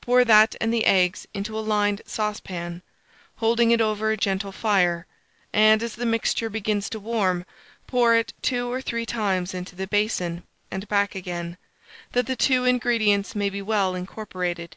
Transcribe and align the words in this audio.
Pour 0.00 0.24
that 0.24 0.54
and 0.60 0.72
the 0.72 0.84
eggs 0.86 1.26
into 1.34 1.58
a 1.58 1.58
lined 1.58 2.00
saucepan; 2.06 2.80
hold 3.38 3.58
it 3.58 3.80
over 3.80 4.12
a 4.12 4.16
gentle 4.16 4.52
fire, 4.52 5.04
and, 5.52 5.82
as 5.82 5.96
the 5.96 6.06
mixture 6.06 6.48
begins 6.48 6.88
to 6.88 7.00
warm, 7.00 7.44
pour 7.88 8.14
it 8.14 8.32
two 8.40 8.70
or 8.70 8.80
three 8.80 9.04
times 9.04 9.52
into 9.52 9.74
the 9.74 9.88
basin, 9.88 10.44
and 10.70 10.86
back 10.86 11.16
again, 11.16 11.56
that 12.12 12.26
the 12.26 12.36
two 12.36 12.64
ingredients 12.64 13.34
may 13.34 13.50
be 13.50 13.60
well 13.60 13.96
incorporated. 13.96 14.76